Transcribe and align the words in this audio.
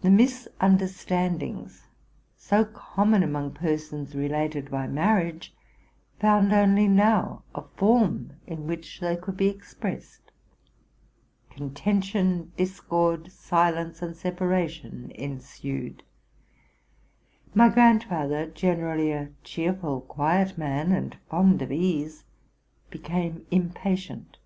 The 0.00 0.08
misunderstandings 0.08 1.86
so 2.38 2.64
common 2.64 3.22
among 3.22 3.52
persons 3.52 4.14
related 4.14 4.70
by 4.70 4.86
marriage, 4.86 5.54
found 6.18 6.54
only 6.54 6.88
now 6.88 7.42
a 7.54 7.60
form 7.76 8.32
in 8.46 8.66
which 8.66 9.00
they 9.00 9.14
could 9.14 9.36
be 9.36 9.48
expressed. 9.48 10.32
Contention, 11.50 12.52
dis 12.56 12.80
cord, 12.80 13.30
silence, 13.30 14.00
and 14.00 14.16
separation 14.16 15.10
ensued. 15.14 16.02
My 17.54 17.68
grandfather, 17.68 18.46
gener 18.46 18.94
ally 18.94 19.08
a 19.10 19.32
cheerful, 19.44 20.00
quiet 20.00 20.56
man, 20.56 20.92
and 20.92 21.14
fond 21.28 21.60
of 21.60 21.70
ease, 21.70 22.24
became 22.90 23.44
impa 23.50 23.96
tient. 23.98 24.38